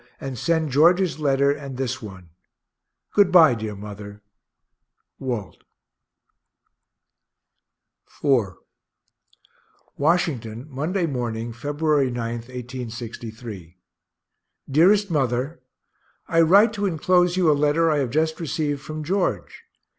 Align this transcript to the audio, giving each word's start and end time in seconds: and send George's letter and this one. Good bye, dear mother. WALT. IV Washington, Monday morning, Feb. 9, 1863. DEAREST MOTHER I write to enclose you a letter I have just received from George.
and 0.19 0.35
send 0.35 0.71
George's 0.71 1.19
letter 1.19 1.51
and 1.51 1.77
this 1.77 2.01
one. 2.01 2.31
Good 3.13 3.31
bye, 3.31 3.53
dear 3.53 3.75
mother. 3.75 4.23
WALT. 5.19 5.63
IV 8.23 8.55
Washington, 9.99 10.65
Monday 10.71 11.05
morning, 11.05 11.53
Feb. 11.53 11.79
9, 11.79 12.15
1863. 12.15 13.77
DEAREST 14.67 15.11
MOTHER 15.11 15.61
I 16.27 16.41
write 16.41 16.73
to 16.73 16.87
enclose 16.87 17.37
you 17.37 17.51
a 17.51 17.53
letter 17.53 17.91
I 17.91 17.99
have 17.99 18.09
just 18.09 18.39
received 18.39 18.81
from 18.81 19.03
George. 19.03 19.65